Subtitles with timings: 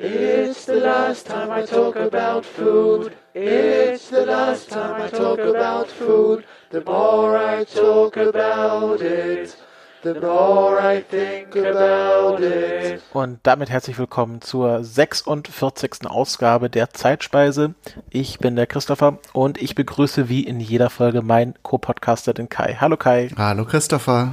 [0.00, 3.16] It's the last time I talk about food.
[3.34, 6.44] It's the last time I talk about food.
[6.70, 9.56] The more I talk about it,
[10.04, 13.02] the more I think about it.
[13.12, 16.06] Und damit herzlich willkommen zur 46.
[16.06, 17.74] Ausgabe der Zeitspeise.
[18.08, 22.76] Ich bin der Christopher und ich begrüße wie in jeder Folge meinen Co-Podcaster, den Kai.
[22.80, 23.30] Hallo Kai.
[23.36, 24.30] Hallo Christopher.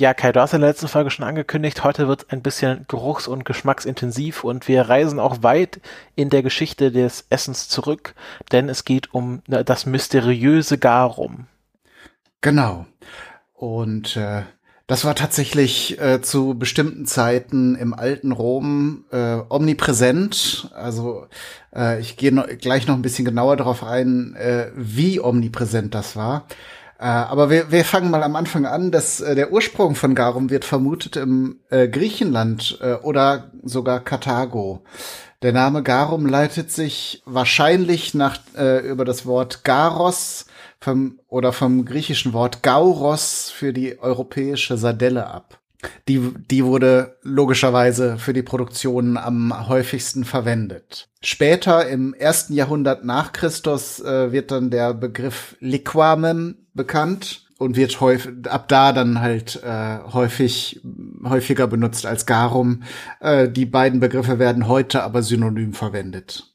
[0.00, 3.28] Ja, Kai, du hast in der letzten Folge schon angekündigt, heute wird ein bisschen geruchs-
[3.28, 5.80] und geschmacksintensiv und wir reisen auch weit
[6.16, 8.14] in der Geschichte des Essens zurück,
[8.52, 11.46] denn es geht um ne, das mysteriöse Garum.
[12.40, 12.86] Genau.
[13.52, 14.42] Und äh,
[14.86, 20.70] das war tatsächlich äh, zu bestimmten Zeiten im alten Rom äh, omnipräsent.
[20.74, 21.26] Also
[21.74, 26.16] äh, ich gehe noch, gleich noch ein bisschen genauer darauf ein, äh, wie omnipräsent das
[26.16, 26.46] war.
[27.02, 30.50] Äh, aber wir, wir fangen mal am Anfang an, dass äh, der Ursprung von Garum
[30.50, 34.84] wird vermutet im äh, Griechenland äh, oder sogar Karthago.
[35.42, 40.46] Der Name Garum leitet sich wahrscheinlich nach äh, über das Wort Garos
[40.78, 45.58] vom oder vom griechischen Wort Gauros für die europäische Sardelle ab.
[46.06, 51.08] Die, die wurde logischerweise für die Produktion am häufigsten verwendet.
[51.20, 58.00] Später im ersten Jahrhundert nach Christus äh, wird dann der Begriff Liquamem bekannt und wird
[58.00, 60.80] häufig, ab da dann halt äh, häufig
[61.24, 62.82] häufiger benutzt als Garum.
[63.20, 66.52] Äh, die beiden Begriffe werden heute aber synonym verwendet.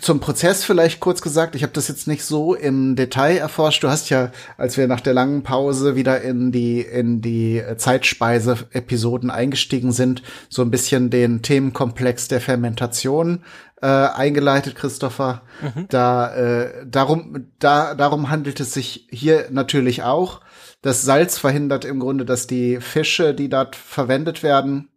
[0.00, 3.82] Zum Prozess vielleicht kurz gesagt, ich habe das jetzt nicht so im Detail erforscht.
[3.84, 9.30] Du hast ja, als wir nach der langen Pause wieder in die in die Zeitspeise-Episoden
[9.30, 13.44] eingestiegen sind, so ein bisschen den Themenkomplex der Fermentation
[13.80, 15.42] äh, eingeleitet, Christopher.
[15.62, 15.86] Mhm.
[15.88, 20.40] Da äh, darum da darum handelt es sich hier natürlich auch.
[20.82, 24.88] Das Salz verhindert im Grunde, dass die Fische, die dort verwendet werden,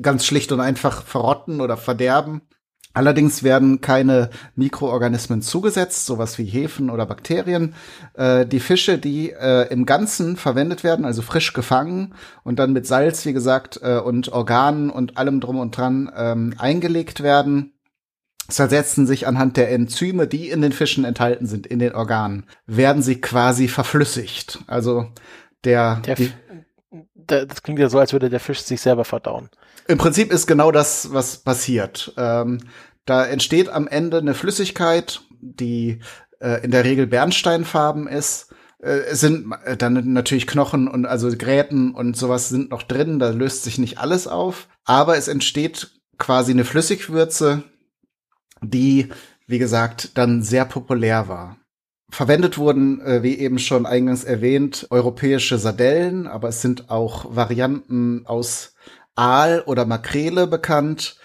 [0.00, 2.42] ganz schlicht und einfach verrotten oder verderben
[2.96, 7.74] Allerdings werden keine Mikroorganismen zugesetzt, sowas wie Hefen oder Bakterien.
[8.14, 12.86] Äh, die Fische, die äh, im Ganzen verwendet werden, also frisch gefangen und dann mit
[12.86, 17.74] Salz, wie gesagt, äh, und Organen und allem drum und dran ähm, eingelegt werden,
[18.48, 23.02] zersetzen sich anhand der Enzyme, die in den Fischen enthalten sind, in den Organen, werden
[23.02, 24.60] sie quasi verflüssigt.
[24.68, 25.10] Also
[25.64, 26.32] der, der die,
[27.26, 29.48] das klingt ja so, als würde der Fisch sich selber verdauen.
[29.88, 32.12] Im Prinzip ist genau das, was passiert.
[32.16, 32.58] Ähm,
[33.04, 36.00] da entsteht am Ende eine Flüssigkeit, die
[36.40, 38.52] äh, in der Regel bernsteinfarben ist.
[38.82, 43.18] Äh, es sind äh, dann natürlich Knochen und also Gräten und sowas sind noch drin,
[43.18, 47.62] da löst sich nicht alles auf, aber es entsteht quasi eine Flüssigwürze,
[48.62, 49.08] die,
[49.46, 51.58] wie gesagt, dann sehr populär war.
[52.08, 58.24] Verwendet wurden, äh, wie eben schon eingangs erwähnt, europäische Sardellen, aber es sind auch Varianten
[58.26, 58.74] aus
[59.16, 61.16] Aal oder Makrele bekannt.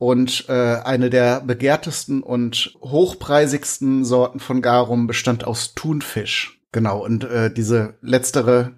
[0.00, 6.60] Und äh, eine der begehrtesten und hochpreisigsten Sorten von Garum bestand aus Thunfisch.
[6.70, 8.76] Genau, und äh, diese letztere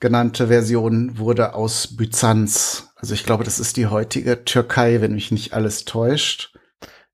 [0.00, 2.88] genannte Version wurde aus Byzanz.
[2.96, 6.54] Also ich glaube, das ist die heutige Türkei, wenn mich nicht alles täuscht.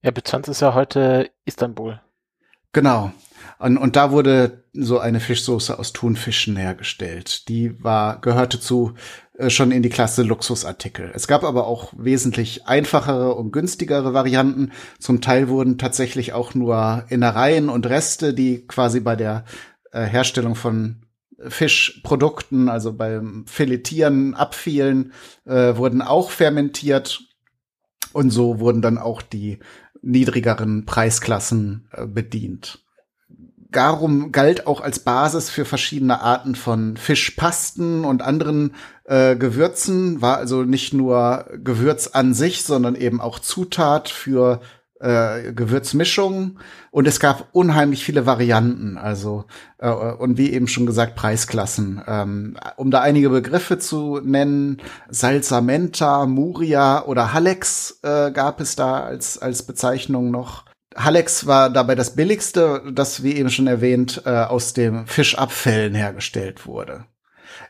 [0.03, 2.01] Ja, Byzanz ist ja heute Istanbul.
[2.73, 3.13] Genau.
[3.61, 7.47] Und, und da wurde so eine Fischsoße aus Thunfischen hergestellt.
[7.51, 8.95] Die war, gehörte zu
[9.37, 11.11] äh, schon in die Klasse Luxusartikel.
[11.15, 14.73] Es gab aber auch wesentlich einfachere und günstigere Varianten.
[14.99, 19.45] Zum Teil wurden tatsächlich auch nur Innereien und Reste, die quasi bei der
[19.93, 21.05] äh, Herstellung von
[21.47, 25.13] Fischprodukten, also beim Filetieren, Abfielen,
[25.45, 27.21] äh, wurden auch fermentiert.
[28.15, 29.59] Und so wurden dann auch die
[30.01, 32.83] niedrigeren Preisklassen äh, bedient.
[33.71, 38.75] Garum galt auch als Basis für verschiedene Arten von Fischpasten und anderen
[39.05, 44.61] äh, Gewürzen, war also nicht nur Gewürz an sich, sondern eben auch Zutat für
[45.01, 46.59] äh, Gewürzmischungen
[46.91, 49.47] und es gab unheimlich viele Varianten, also
[49.79, 52.03] äh, und wie eben schon gesagt Preisklassen.
[52.07, 59.01] Ähm, um da einige Begriffe zu nennen, Salsamenta, Muria oder Halex äh, gab es da
[59.01, 60.70] als als Bezeichnung noch.
[60.97, 66.67] Halex war dabei das billigste, das wie eben schon erwähnt äh, aus dem Fischabfällen hergestellt
[66.67, 67.05] wurde.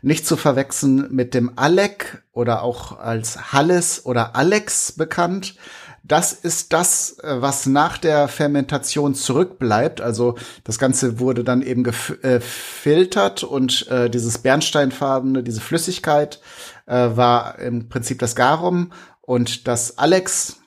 [0.03, 5.57] Nicht zu verwechseln mit dem Alec oder auch als Halles oder Alex bekannt.
[6.03, 10.01] Das ist das, äh, was nach der Fermentation zurückbleibt.
[10.01, 16.41] Also das Ganze wurde dann eben gefiltert äh, und äh, dieses bernsteinfarbene, diese Flüssigkeit
[16.87, 20.60] äh, war im Prinzip das Garum und das Alex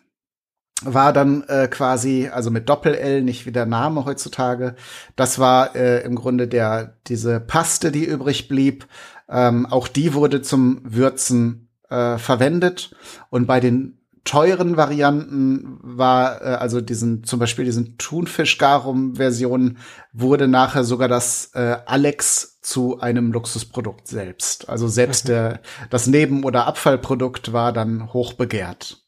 [0.82, 4.76] war dann äh, quasi, also mit Doppel-L, nicht wie der Name heutzutage.
[5.16, 8.88] Das war äh, im Grunde der, diese Paste, die übrig blieb.
[9.30, 12.96] Ähm, auch die wurde zum Würzen äh, verwendet.
[13.30, 19.78] Und bei den teuren Varianten war, äh, also diesen, zum Beispiel diesen Thunfisch-Garum-Versionen,
[20.12, 24.70] wurde nachher sogar das äh, Alex zu einem Luxusprodukt selbst.
[24.70, 29.03] Also selbst der, das Neben- oder Abfallprodukt war dann hoch begehrt.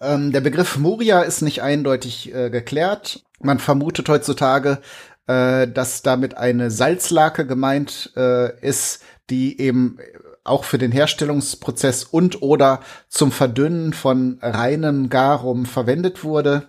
[0.00, 3.24] Ähm, der Begriff Moria ist nicht eindeutig äh, geklärt.
[3.40, 4.80] Man vermutet heutzutage,
[5.26, 9.98] äh, dass damit eine Salzlake gemeint äh, ist, die eben
[10.44, 16.68] auch für den Herstellungsprozess und oder zum Verdünnen von reinem Garum verwendet wurde.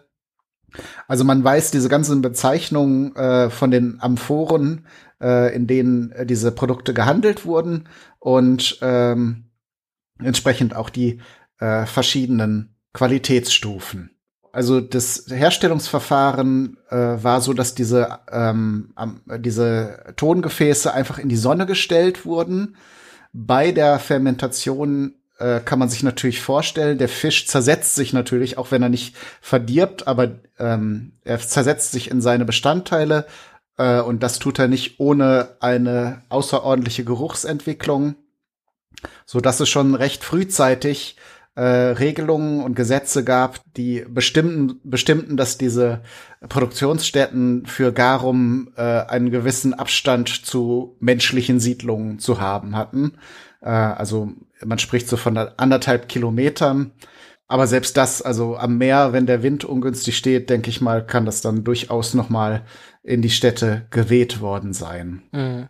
[1.07, 4.85] Also man weiß diese ganzen Bezeichnungen äh, von den Amphoren,
[5.21, 7.87] äh, in denen äh, diese Produkte gehandelt wurden
[8.19, 9.45] und ähm,
[10.19, 11.21] entsprechend auch die
[11.59, 14.09] äh, verschiedenen Qualitätsstufen.
[14.51, 18.91] Also das Herstellungsverfahren äh, war so, dass diese, ähm,
[19.37, 22.75] diese Tongefäße einfach in die Sonne gestellt wurden
[23.33, 28.71] bei der Fermentation äh, kann man sich natürlich vorstellen, der Fisch zersetzt sich natürlich, auch
[28.71, 33.27] wenn er nicht verdirbt, aber ähm, er zersetzt sich in seine Bestandteile
[33.77, 38.15] äh, und das tut er nicht ohne eine außerordentliche Geruchsentwicklung,
[39.27, 45.57] so dass es schon recht frühzeitig äh, Regelungen und Gesetze gab, die bestimmten, bestimmten, dass
[45.57, 46.01] diese
[46.47, 53.13] Produktionsstätten für Garum äh, einen gewissen Abstand zu menschlichen Siedlungen zu haben hatten.
[53.61, 54.33] Äh, also
[54.63, 56.91] man spricht so von anderthalb Kilometern.
[57.47, 61.25] Aber selbst das, also am Meer, wenn der Wind ungünstig steht, denke ich mal, kann
[61.25, 62.65] das dann durchaus noch mal
[63.03, 65.23] in die Städte geweht worden sein.
[65.31, 65.69] Mhm.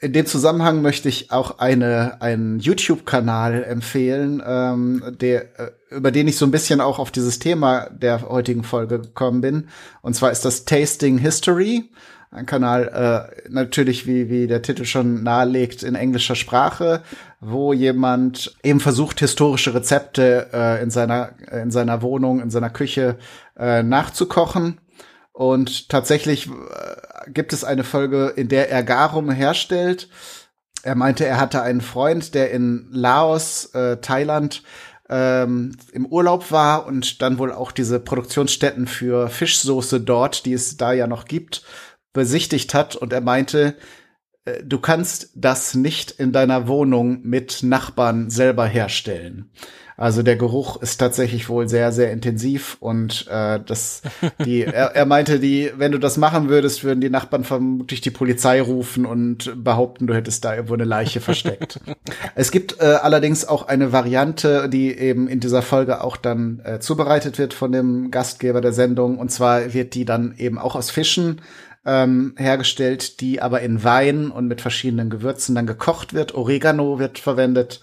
[0.00, 6.28] In dem Zusammenhang möchte ich auch eine, einen YouTube-Kanal empfehlen, ähm, der, äh, über den
[6.28, 9.68] ich so ein bisschen auch auf dieses Thema der heutigen Folge gekommen bin.
[10.00, 11.90] Und zwar ist das Tasting History.
[12.30, 17.02] Ein Kanal, äh, natürlich, wie, wie der Titel schon nahelegt, in englischer Sprache,
[17.40, 23.16] wo jemand eben versucht, historische Rezepte äh, in, seiner, in seiner Wohnung, in seiner Küche
[23.58, 24.78] äh, nachzukochen
[25.32, 30.08] und tatsächlich äh, gibt es eine Folge, in der er Garum herstellt.
[30.82, 34.62] Er meinte, er hatte einen Freund, der in Laos, äh, Thailand,
[35.08, 40.76] ähm, im Urlaub war und dann wohl auch diese Produktionsstätten für Fischsoße dort, die es
[40.76, 41.62] da ja noch gibt,
[42.12, 42.94] besichtigt hat.
[42.96, 43.76] Und er meinte,
[44.44, 49.50] äh, du kannst das nicht in deiner Wohnung mit Nachbarn selber herstellen.
[49.98, 54.02] Also der Geruch ist tatsächlich wohl sehr, sehr intensiv und äh, das,
[54.44, 58.12] die, er, er meinte, die, wenn du das machen würdest, würden die Nachbarn vermutlich die
[58.12, 61.80] Polizei rufen und behaupten, du hättest da irgendwo eine Leiche versteckt.
[62.36, 66.78] es gibt äh, allerdings auch eine Variante, die eben in dieser Folge auch dann äh,
[66.78, 69.18] zubereitet wird von dem Gastgeber der Sendung.
[69.18, 71.40] Und zwar wird die dann eben auch aus Fischen
[71.84, 76.36] ähm, hergestellt, die aber in Wein und mit verschiedenen Gewürzen dann gekocht wird.
[76.36, 77.80] Oregano wird verwendet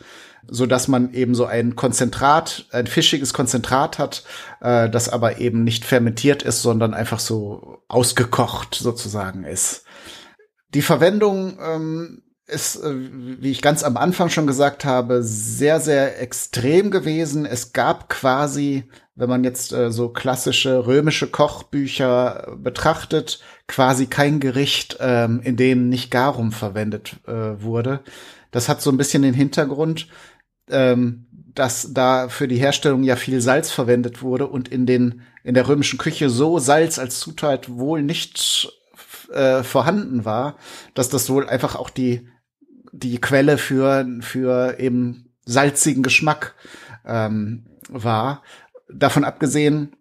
[0.50, 4.24] so dass man eben so ein Konzentrat, ein fischiges Konzentrat hat,
[4.62, 9.86] äh, das aber eben nicht fermentiert ist, sondern einfach so ausgekocht sozusagen ist.
[10.74, 12.94] Die Verwendung ähm, ist, äh,
[13.40, 17.46] wie ich ganz am Anfang schon gesagt habe, sehr, sehr extrem gewesen.
[17.46, 18.84] Es gab quasi,
[19.16, 25.90] wenn man jetzt äh, so klassische römische Kochbücher betrachtet, quasi kein Gericht, ähm, in dem
[25.90, 28.02] nicht Garum verwendet äh, wurde.
[28.52, 30.08] Das hat so ein bisschen den Hintergrund,
[30.70, 35.54] ähm, dass da für die Herstellung ja viel Salz verwendet wurde und in den in
[35.54, 38.70] der römischen Küche so Salz als Zutat wohl nicht
[39.32, 40.58] äh, vorhanden war,
[40.96, 42.28] dass das wohl einfach auch die
[42.96, 46.56] die Quelle für, für eben salzigen Geschmack
[47.06, 48.42] ähm, war.
[48.90, 49.96] Davon abgesehen,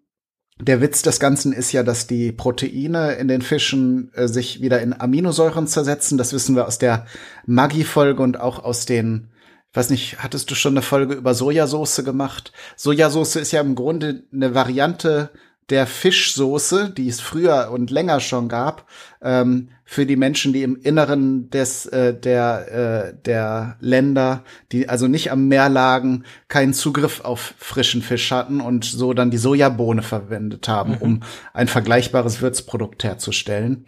[0.59, 4.81] der Witz des Ganzen ist ja, dass die Proteine in den Fischen äh, sich wieder
[4.81, 6.17] in Aminosäuren zersetzen.
[6.17, 7.05] Das wissen wir aus der
[7.45, 9.27] Maggi-Folge und auch aus den,
[9.75, 12.51] weiß nicht, hattest du schon eine Folge über Sojasauce gemacht?
[12.75, 15.31] Sojasauce ist ja im Grunde eine Variante
[15.69, 18.87] der Fischsoße, die es früher und länger schon gab,
[19.21, 25.07] ähm, für die Menschen, die im Inneren des äh, der äh, der Länder, die also
[25.07, 30.01] nicht am Meer lagen, keinen Zugriff auf frischen Fisch hatten und so dann die Sojabohne
[30.01, 30.97] verwendet haben, mhm.
[30.97, 31.19] um
[31.53, 33.85] ein vergleichbares Würzprodukt herzustellen.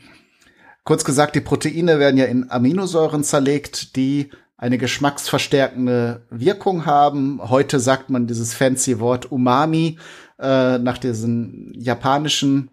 [0.84, 7.40] Kurz gesagt, die Proteine werden ja in Aminosäuren zerlegt, die eine geschmacksverstärkende Wirkung haben.
[7.50, 10.00] Heute sagt man dieses fancy Wort Umami
[10.40, 12.72] äh, nach diesem japanischen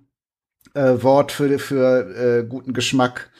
[0.75, 3.31] äh, Wort für, für äh, guten Geschmack.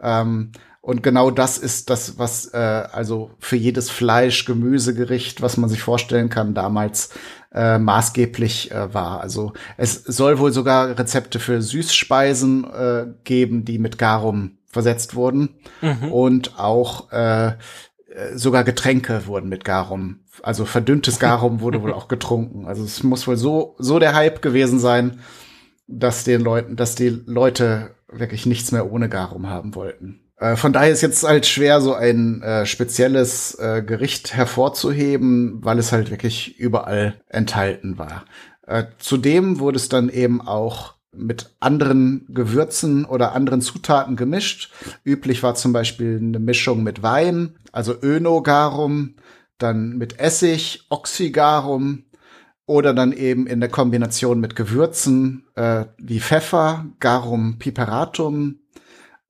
[0.00, 5.70] Ähm, und genau das ist das, was äh, also für jedes Fleisch, Gemüsegericht, was man
[5.70, 7.10] sich vorstellen kann, damals
[7.54, 9.20] äh, maßgeblich äh, war.
[9.20, 15.50] Also es soll wohl sogar Rezepte für Süßspeisen äh, geben, die mit Garum versetzt wurden.
[15.82, 16.10] Mhm.
[16.10, 17.52] Und auch äh,
[18.34, 22.66] sogar Getränke wurden mit Garum, also verdünntes Garum wurde wohl auch getrunken.
[22.66, 25.20] Also es muss wohl so so der Hype gewesen sein,
[25.86, 30.20] dass den Leuten, dass die Leute wirklich nichts mehr ohne Garum haben wollten.
[30.42, 35.78] Äh, von daher ist jetzt halt schwer, so ein äh, spezielles äh, Gericht hervorzuheben, weil
[35.78, 38.24] es halt wirklich überall enthalten war.
[38.66, 44.72] Äh, zudem wurde es dann eben auch mit anderen Gewürzen oder anderen Zutaten gemischt.
[45.04, 49.14] Üblich war zum Beispiel eine Mischung mit Wein, also Önogarum,
[49.58, 52.04] dann mit Essig, Oxygarum
[52.66, 58.60] oder dann eben in der Kombination mit Gewürzen äh, wie Pfeffer, Garum piperatum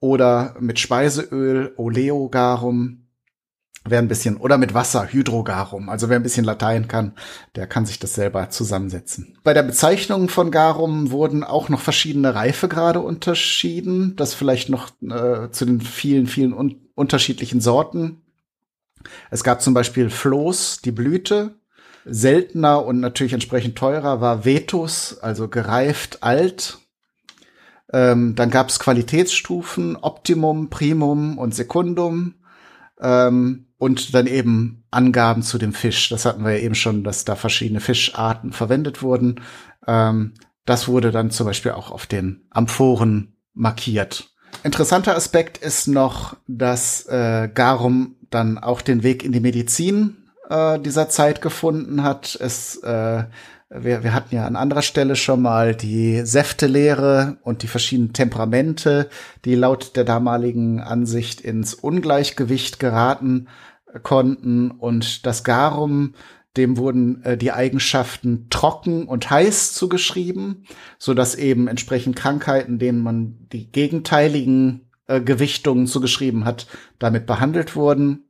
[0.01, 3.02] oder mit Speiseöl, Oleogarum.
[3.85, 5.89] Wer ein bisschen, oder mit Wasser, Hydrogarum.
[5.89, 7.15] Also wer ein bisschen Latein kann,
[7.57, 9.37] der kann sich das selber zusammensetzen.
[9.43, 14.15] Bei der Bezeichnung von Garum wurden auch noch verschiedene Reifegrade unterschieden.
[14.15, 18.21] Das vielleicht noch äh, zu den vielen, vielen un unterschiedlichen Sorten.
[19.31, 21.57] Es gab zum Beispiel Floß, die Blüte.
[22.05, 26.79] Seltener und natürlich entsprechend teurer war Vetus, also gereift alt.
[27.93, 32.35] Ähm, dann gab es Qualitätsstufen, Optimum, Primum und Sekundum.
[33.03, 36.09] Ähm, und dann eben Angaben zu dem Fisch.
[36.09, 39.41] Das hatten wir ja eben schon, dass da verschiedene Fischarten verwendet wurden.
[39.87, 44.31] Ähm, das wurde dann zum Beispiel auch auf den Amphoren markiert.
[44.63, 50.79] Interessanter Aspekt ist noch, dass äh, Garum dann auch den Weg in die Medizin äh,
[50.79, 52.39] dieser Zeit gefunden hat.
[52.41, 53.25] Es, äh,
[53.75, 59.09] wir, wir hatten ja an anderer Stelle schon mal die Säftelehre und die verschiedenen Temperamente,
[59.45, 63.49] die laut der damaligen Ansicht ins Ungleichgewicht geraten
[64.03, 66.15] konnten und das Garum
[66.57, 70.67] dem wurden äh, die Eigenschaften trocken und heiß zugeschrieben,
[70.99, 76.67] so dass eben entsprechend Krankheiten, denen man die gegenteiligen äh, Gewichtungen zugeschrieben hat,
[76.99, 78.25] damit behandelt wurden.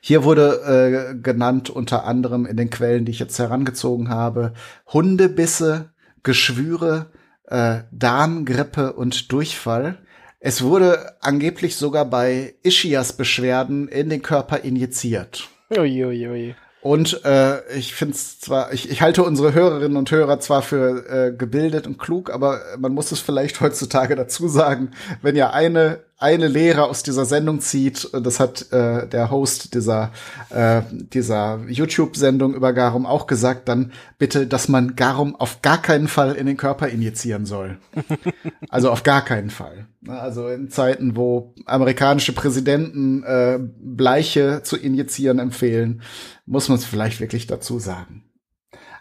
[0.00, 4.52] Hier wurde äh, genannt unter anderem in den Quellen, die ich jetzt herangezogen habe,
[4.92, 5.90] Hundebisse,
[6.22, 7.10] Geschwüre,
[7.46, 9.98] äh, Darmgrippe und Durchfall.
[10.40, 15.48] Es wurde angeblich sogar bei Ischias-Beschwerden in den Körper injiziert.
[15.70, 16.54] Ui, ui, ui.
[16.82, 21.08] Und äh, ich finde es zwar, ich, ich halte unsere Hörerinnen und Hörer zwar für
[21.08, 24.90] äh, gebildet und klug, aber man muss es vielleicht heutzutage dazu sagen,
[25.22, 30.10] wenn ja eine eine Lehre aus dieser Sendung zieht, das hat äh, der Host dieser
[30.48, 36.08] äh, dieser YouTube-Sendung über Garum auch gesagt, dann bitte, dass man Garum auf gar keinen
[36.08, 37.76] Fall in den Körper injizieren soll.
[38.70, 39.86] also auf gar keinen Fall.
[40.08, 46.00] Also in Zeiten, wo amerikanische Präsidenten äh, Bleiche zu injizieren empfehlen,
[46.46, 48.24] muss man es vielleicht wirklich dazu sagen.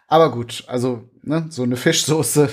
[0.10, 2.50] Aber gut, also ne, so eine Fischsoße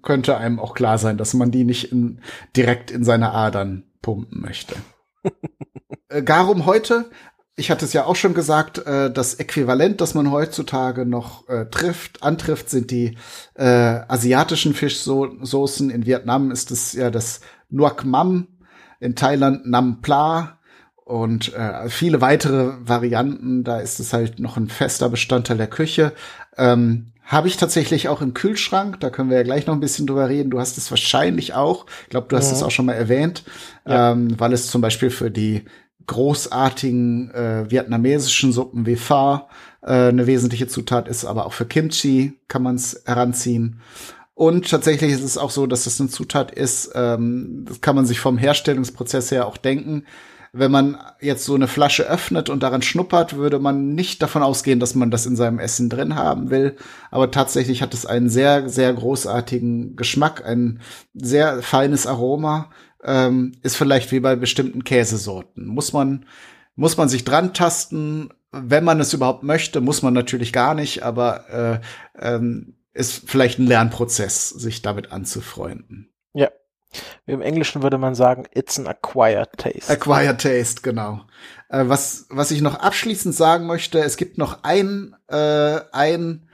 [0.00, 2.20] könnte einem auch klar sein, dass man die nicht in,
[2.56, 4.76] direkt in seine Adern pumpen möchte.
[6.08, 7.10] äh, Garum heute,
[7.54, 11.66] ich hatte es ja auch schon gesagt, äh, das Äquivalent, das man heutzutage noch äh,
[11.66, 13.18] trifft, antrifft, sind die
[13.54, 15.90] äh, asiatischen Fischsoßen.
[15.90, 18.48] In Vietnam ist es ja das Nuoc Mam,
[19.00, 20.58] in Thailand Nam Pla
[21.04, 23.64] und äh, viele weitere Varianten.
[23.64, 26.12] Da ist es halt noch ein fester Bestandteil der Küche.
[26.56, 29.00] Ähm, habe ich tatsächlich auch im Kühlschrank.
[29.00, 30.50] Da können wir ja gleich noch ein bisschen drüber reden.
[30.50, 31.86] Du hast es wahrscheinlich auch.
[32.04, 32.56] Ich glaube, du hast ja.
[32.56, 33.42] es auch schon mal erwähnt,
[33.86, 34.12] ja.
[34.12, 35.64] ähm, weil es zum Beispiel für die
[36.06, 39.40] großartigen äh, vietnamesischen Suppen wie Pho
[39.82, 43.80] äh, eine wesentliche Zutat ist, aber auch für Kimchi kann man es heranziehen.
[44.34, 48.04] Und tatsächlich ist es auch so, dass das eine Zutat ist, ähm, das kann man
[48.04, 50.04] sich vom Herstellungsprozess her auch denken.
[50.52, 54.80] Wenn man jetzt so eine Flasche öffnet und daran schnuppert, würde man nicht davon ausgehen,
[54.80, 56.76] dass man das in seinem Essen drin haben will.
[57.10, 60.80] Aber tatsächlich hat es einen sehr, sehr großartigen Geschmack, ein
[61.14, 62.70] sehr feines Aroma.
[63.02, 65.66] Ähm, ist vielleicht wie bei bestimmten Käsesorten.
[65.66, 66.26] Muss man,
[66.76, 71.02] muss man sich dran tasten, wenn man es überhaupt möchte, muss man natürlich gar nicht,
[71.02, 71.80] aber
[72.20, 76.11] äh, ähm, ist vielleicht ein Lernprozess, sich damit anzufreunden.
[77.26, 79.90] Im Englischen würde man sagen, it's an acquired taste.
[79.90, 81.20] Acquired taste, genau.
[81.68, 86.48] Äh, was, was ich noch abschließend sagen möchte, es gibt noch ein, äh, ein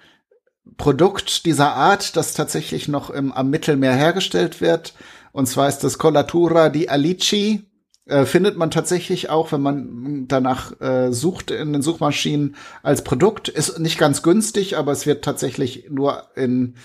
[0.76, 4.94] Produkt dieser Art, das tatsächlich noch im, am Mittelmeer hergestellt wird.
[5.32, 7.64] Und zwar ist das Collatura di Alici.
[8.06, 13.48] Äh, findet man tatsächlich auch, wenn man danach äh, sucht in den Suchmaschinen als Produkt.
[13.48, 16.76] Ist nicht ganz günstig, aber es wird tatsächlich nur in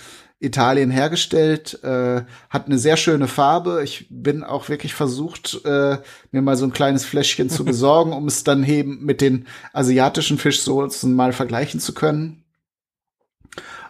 [0.43, 3.81] Italien hergestellt, äh, hat eine sehr schöne Farbe.
[3.83, 5.97] Ich bin auch wirklich versucht, äh,
[6.31, 10.37] mir mal so ein kleines Fläschchen zu besorgen, um es dann eben mit den asiatischen
[10.37, 12.43] Fischsoßen mal vergleichen zu können.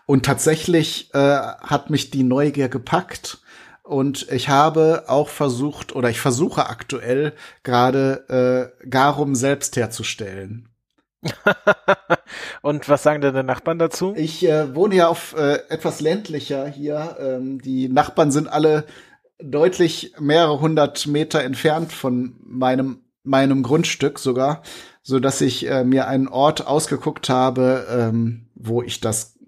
[0.05, 3.39] Und tatsächlich äh, hat mich die Neugier gepackt.
[3.83, 7.33] Und ich habe auch versucht, oder ich versuche aktuell
[7.63, 10.72] gerade äh, Garum selbst herzustellen.
[12.61, 14.13] Und was sagen denn die Nachbarn dazu?
[14.15, 17.17] Ich äh, wohne ja auf äh, etwas ländlicher hier.
[17.19, 18.85] Ähm, die Nachbarn sind alle
[19.41, 24.63] deutlich mehrere hundert Meter entfernt von meinem meinem Grundstück sogar,
[25.01, 29.39] so dass ich äh, mir einen Ort ausgeguckt habe, ähm, wo ich das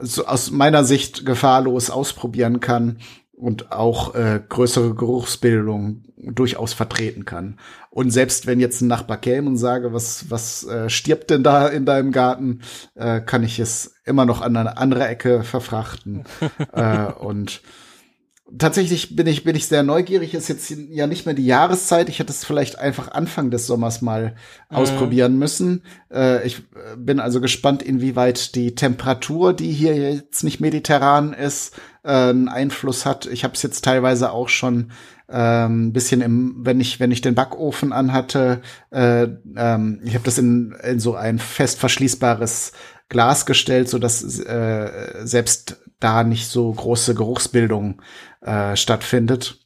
[0.00, 2.98] so aus meiner Sicht gefahrlos ausprobieren kann
[3.42, 7.58] und auch äh, größere Geruchsbildung durchaus vertreten kann.
[7.90, 11.66] Und selbst wenn jetzt ein Nachbar käme und sage, was, was äh, stirbt denn da
[11.66, 12.60] in deinem Garten,
[12.94, 16.22] äh, kann ich es immer noch an eine andere Ecke verfrachten.
[16.72, 17.62] äh, und
[18.58, 20.34] tatsächlich bin ich, bin ich sehr neugierig.
[20.34, 22.08] Ist jetzt ja nicht mehr die Jahreszeit.
[22.08, 24.34] Ich hätte es vielleicht einfach Anfang des Sommers mal
[24.70, 24.76] mhm.
[24.76, 25.82] ausprobieren müssen.
[26.12, 31.74] Äh, ich äh, bin also gespannt, inwieweit die Temperatur, die hier jetzt nicht mediterran ist,
[32.04, 33.26] äh, einen Einfluss hat.
[33.26, 34.92] Ich habe es jetzt teilweise auch schon
[35.28, 40.36] ähm, bisschen im, wenn ich wenn ich den Backofen anhatte, äh, ähm, ich habe das
[40.36, 42.72] in, in so ein fest verschließbares
[43.12, 48.02] Glas gestellt, so dass äh, selbst da nicht so große Geruchsbildung
[48.40, 49.60] äh, stattfindet.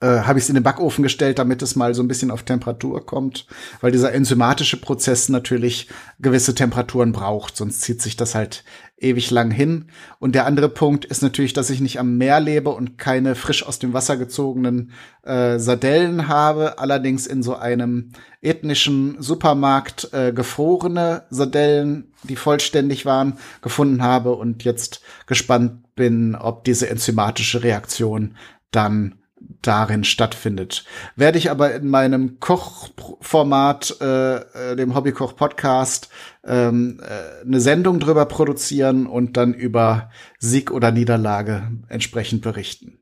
[0.00, 2.42] Äh, habe ich es in den Backofen gestellt, damit es mal so ein bisschen auf
[2.42, 3.46] Temperatur kommt,
[3.80, 5.88] weil dieser enzymatische Prozess natürlich
[6.20, 8.64] gewisse Temperaturen braucht, sonst zieht sich das halt
[9.00, 9.86] ewig lang hin.
[10.18, 13.66] Und der andere Punkt ist natürlich, dass ich nicht am Meer lebe und keine frisch
[13.66, 21.24] aus dem Wasser gezogenen äh, Sardellen habe, allerdings in so einem ethnischen Supermarkt äh, gefrorene
[21.30, 28.34] Sardellen, die vollständig waren, gefunden habe und jetzt gespannt bin, ob diese enzymatische Reaktion
[28.70, 29.17] dann
[29.62, 30.84] darin stattfindet.
[31.16, 36.08] Werde ich aber in meinem Kochformat, äh, äh, dem Hobbykoch-Podcast,
[36.44, 43.00] ähm, äh, eine Sendung drüber produzieren und dann über Sieg oder Niederlage entsprechend berichten.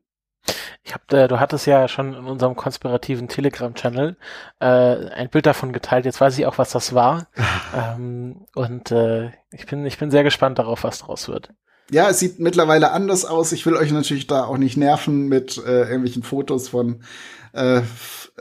[0.82, 4.16] Ich hab, äh, du hattest ja schon in unserem konspirativen Telegram-Channel
[4.60, 6.04] äh, ein Bild davon geteilt.
[6.04, 7.26] Jetzt weiß ich auch, was das war.
[7.76, 11.52] ähm, und äh, ich bin, ich bin sehr gespannt darauf, was daraus wird
[11.90, 13.52] ja, es sieht mittlerweile anders aus.
[13.52, 17.00] Ich will euch natürlich da auch nicht nerven mit äh, irgendwelchen Fotos von
[17.52, 17.82] äh,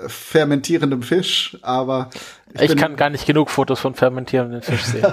[0.07, 2.09] fermentierendem Fisch, aber
[2.53, 5.05] ich, ich kann gar nicht genug Fotos von fermentierendem Fisch sehen.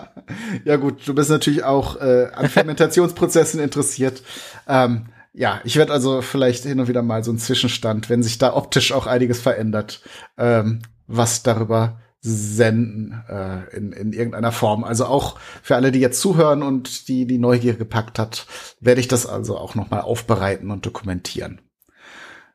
[0.64, 4.22] ja gut, du bist natürlich auch äh, an Fermentationsprozessen interessiert.
[4.68, 8.38] Ähm, ja, ich werde also vielleicht hin und wieder mal so einen Zwischenstand, wenn sich
[8.38, 10.00] da optisch auch einiges verändert,
[10.38, 14.84] ähm, was darüber senden äh, in, in irgendeiner Form.
[14.84, 18.46] Also auch für alle, die jetzt zuhören und die die Neugier gepackt hat,
[18.80, 21.60] werde ich das also auch noch mal aufbereiten und dokumentieren.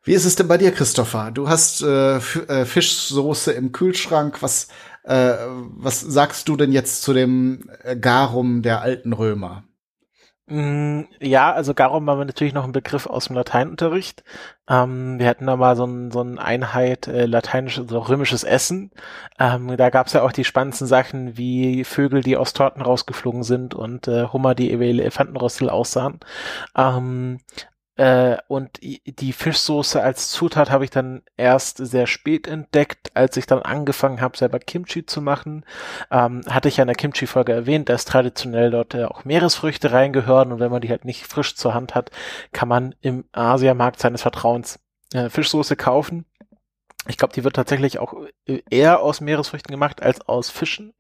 [0.04, 1.32] Wie ist es denn bei dir, Christopher?
[1.32, 4.42] Du hast äh, äh, Fischsoße im Kühlschrank.
[4.42, 4.68] Was
[5.04, 5.34] äh,
[5.78, 9.64] was sagst du denn jetzt zu dem äh, Garum der alten Römer?
[10.48, 14.24] Mm, ja, also Garum war natürlich noch ein Begriff aus dem Lateinunterricht.
[14.68, 18.92] Ähm, wir hatten da mal so, ein, so eine Einheit äh, lateinisches, also römisches Essen.
[19.40, 23.76] Ähm, da gab's ja auch die spannendsten Sachen wie Vögel, die aus Torten rausgeflogen sind
[23.76, 26.20] und äh, Hummer, die wie Elefantenrüssel aussahen.
[26.76, 27.40] Ähm,
[28.02, 33.46] äh, und die Fischsoße als Zutat habe ich dann erst sehr spät entdeckt, als ich
[33.46, 35.66] dann angefangen habe, selber Kimchi zu machen.
[36.10, 40.52] Ähm, hatte ich ja in der Kimchi-Folge erwähnt, dass traditionell dort äh, auch Meeresfrüchte reingehören
[40.52, 42.10] und wenn man die halt nicht frisch zur Hand hat,
[42.54, 44.80] kann man im Asiamarkt seines Vertrauens
[45.14, 46.26] äh, Fischsoße kaufen.
[47.08, 48.14] Ich glaube, die wird tatsächlich auch
[48.46, 50.94] äh, eher aus Meeresfrüchten gemacht als aus Fischen.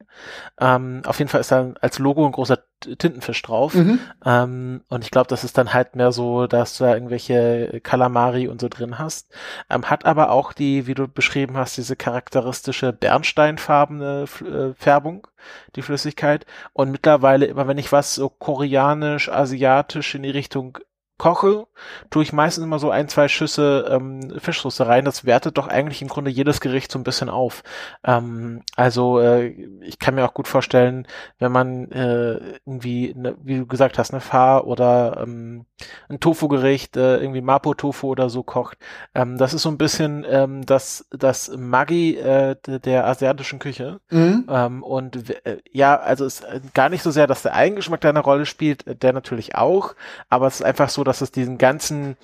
[0.59, 3.75] Ähm, auf jeden Fall ist da als Logo ein großer Tintenfisch drauf.
[3.75, 3.99] Mhm.
[4.25, 8.47] Ähm, und ich glaube, das ist dann halt mehr so, dass du da irgendwelche Kalamari
[8.47, 9.31] und so drin hast.
[9.69, 15.27] Ähm, hat aber auch die, wie du beschrieben hast, diese charakteristische bernsteinfarbene äh, Färbung,
[15.75, 16.47] die Flüssigkeit.
[16.73, 20.79] Und mittlerweile, immer wenn ich was so koreanisch, asiatisch in die Richtung
[21.21, 21.67] koche,
[22.09, 25.05] tue ich meistens immer so ein, zwei Schüsse ähm, Fischsoße rein.
[25.05, 27.61] Das wertet doch eigentlich im Grunde jedes Gericht so ein bisschen auf.
[28.03, 29.49] Ähm, also äh,
[29.81, 31.07] ich kann mir auch gut vorstellen,
[31.37, 35.65] wenn man äh, irgendwie, ne, wie du gesagt hast, eine Pho oder ähm,
[36.09, 38.79] ein Tofu-Gericht, äh, irgendwie Mapo-Tofu oder so kocht.
[39.13, 43.99] Ähm, das ist so ein bisschen ähm, das, das Maggi äh, der asiatischen Küche.
[44.09, 44.47] Mhm.
[44.49, 48.09] Ähm, und äh, ja, also es ist gar nicht so sehr, dass der Eigengeschmack da
[48.09, 49.93] eine Rolle spielt, der natürlich auch,
[50.27, 52.15] aber es ist einfach so, dass es diesen ganzen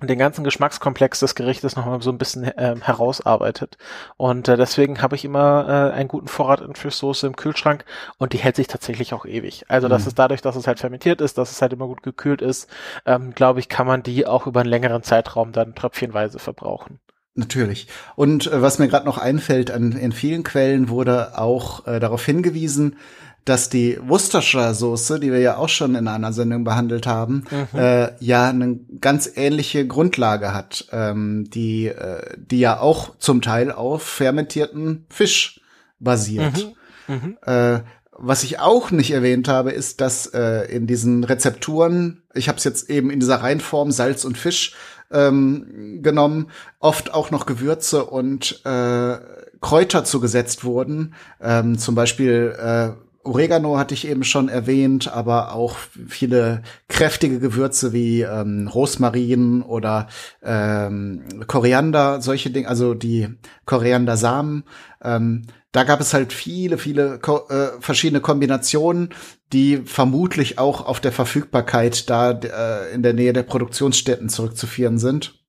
[0.00, 3.76] den ganzen Geschmackskomplex des Gerichtes nochmal so ein bisschen äh, herausarbeitet.
[4.16, 7.84] Und äh, deswegen habe ich immer äh, einen guten Vorrat an Fischsoße im Kühlschrank
[8.18, 9.64] und die hält sich tatsächlich auch ewig.
[9.68, 10.08] Also das mhm.
[10.08, 12.68] ist dadurch, dass es halt fermentiert ist, dass es halt immer gut gekühlt ist,
[13.06, 16.98] ähm, glaube ich, kann man die auch über einen längeren Zeitraum dann tröpfchenweise verbrauchen.
[17.34, 17.86] Natürlich.
[18.16, 22.24] Und äh, was mir gerade noch einfällt, an, in vielen Quellen wurde auch äh, darauf
[22.24, 22.96] hingewiesen,
[23.44, 27.78] dass die Worcestershire Soße, die wir ja auch schon in einer Sendung behandelt haben, mhm.
[27.78, 33.72] äh, ja eine ganz ähnliche Grundlage hat, ähm, die, äh, die ja auch zum Teil
[33.72, 35.60] auf fermentierten Fisch
[35.98, 36.72] basiert.
[37.08, 37.14] Mhm.
[37.14, 37.38] Mhm.
[37.44, 37.80] Äh,
[38.12, 42.64] was ich auch nicht erwähnt habe, ist, dass äh, in diesen Rezepturen, ich habe es
[42.64, 44.74] jetzt eben in dieser Reihenform Salz und Fisch
[45.10, 49.16] ähm, genommen, oft auch noch Gewürze und äh,
[49.60, 51.14] Kräuter zugesetzt wurden.
[51.40, 52.90] Ähm, zum Beispiel äh,
[53.24, 55.76] Oregano hatte ich eben schon erwähnt, aber auch
[56.08, 60.08] viele kräftige Gewürze wie ähm, Rosmarin oder
[60.42, 63.28] ähm, Koriander, solche Dinge, also die
[63.64, 64.64] Koriandersamen.
[65.02, 69.10] Ähm, da gab es halt viele, viele ko äh, verschiedene Kombinationen,
[69.52, 75.40] die vermutlich auch auf der Verfügbarkeit da äh, in der Nähe der Produktionsstätten zurückzuführen sind.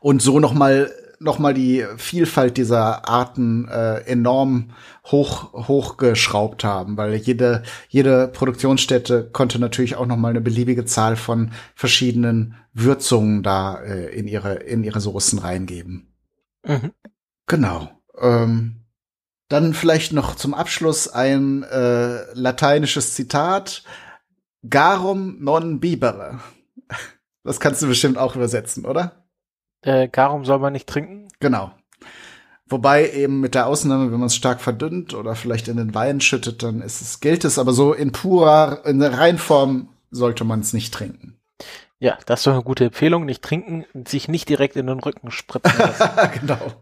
[0.00, 0.52] Und so noch
[1.18, 4.70] mal noch mal die Vielfalt dieser Arten äh, enorm
[5.06, 11.16] hoch hochgeschraubt haben, weil jede jede Produktionsstätte konnte natürlich auch noch mal eine beliebige Zahl
[11.16, 16.14] von verschiedenen Würzungen da äh, in ihre in ihre Soßen reingeben.
[16.66, 16.92] Mhm.
[17.46, 17.90] Genau.
[18.20, 18.84] Ähm,
[19.48, 23.84] dann vielleicht noch zum Abschluss ein äh, lateinisches Zitat.
[24.68, 26.40] Garum non bibere.
[27.46, 29.23] Das kannst du bestimmt auch übersetzen, oder?
[29.84, 31.28] Äh, garum soll man nicht trinken?
[31.40, 31.72] Genau.
[32.66, 36.20] Wobei eben mit der Ausnahme, wenn man es stark verdünnt oder vielleicht in den Wein
[36.20, 40.60] schüttet, dann ist es, gilt es, aber so in purer, in der Reinform sollte man
[40.60, 41.38] es nicht trinken.
[41.98, 43.24] Ja, das ist doch eine gute Empfehlung.
[43.24, 46.10] Nicht trinken, sich nicht direkt in den Rücken spritzen lassen.
[46.40, 46.72] genau.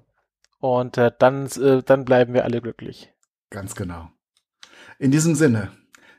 [0.60, 3.12] Und äh, dann, äh, dann bleiben wir alle glücklich.
[3.50, 4.08] Ganz genau.
[4.98, 5.72] In diesem Sinne,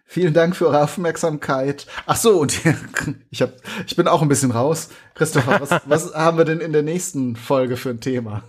[0.05, 1.87] vielen Dank für eure Aufmerksamkeit.
[2.05, 2.59] Ach so, und
[3.29, 3.53] ich, hab,
[3.85, 4.89] ich bin auch ein bisschen raus.
[5.15, 8.43] Christopher, was, was haben wir denn in der nächsten Folge für ein Thema?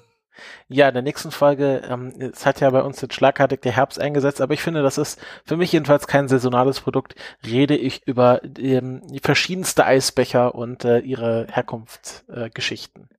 [0.69, 4.01] Ja, in der nächsten Folge, ähm, es hat ja bei uns jetzt schlagartig der Herbst
[4.01, 7.15] eingesetzt, aber ich finde, das ist für mich jedenfalls kein saisonales Produkt.
[7.47, 13.05] Rede ich über ähm, verschiedenste Eisbecher und äh, ihre Herkunftsgeschichten.
[13.05, 13.15] Äh,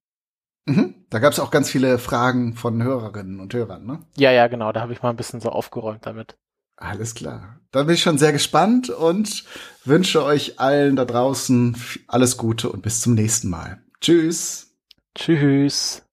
[0.67, 1.05] Mhm.
[1.11, 3.99] Da gab es auch ganz viele Fragen von Hörerinnen und Hörern, ne?
[4.17, 4.71] Ja, ja, genau.
[4.71, 6.37] Da habe ich mal ein bisschen so aufgeräumt damit.
[6.77, 7.59] Alles klar.
[7.71, 9.43] Da bin ich schon sehr gespannt und
[9.83, 11.75] wünsche euch allen da draußen
[12.07, 13.81] alles Gute und bis zum nächsten Mal.
[14.01, 14.67] Tschüss.
[15.13, 16.04] Tschüss.